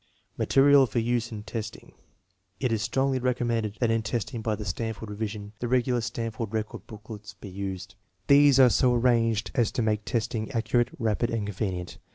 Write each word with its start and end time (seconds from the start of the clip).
Material 0.35 0.87
for 0.87 0.97
use 0.97 1.31
in 1.31 1.43
testing. 1.43 1.91
It 2.59 2.71
is 2.71 2.81
strongly 2.81 3.19
recommended 3.19 3.77
that 3.81 3.91
in 3.91 4.01
testing 4.01 4.41
by 4.41 4.55
the 4.55 4.65
Stanford 4.65 5.11
revision 5.11 5.53
the 5.59 5.67
regular 5.67 6.01
Stan 6.01 6.31
ford 6.31 6.51
record 6.53 6.87
booklets 6.87 7.35
be 7.35 7.49
used. 7.49 7.93
These 8.25 8.59
are 8.59 8.71
so 8.71 8.95
arranged 8.95 9.51
as 9.53 9.71
to 9.73 9.83
make 9.83 10.03
testing 10.03 10.49
accurate, 10.53 10.89
rapid, 10.97 11.29
and 11.29 11.45
convenient. 11.45 11.99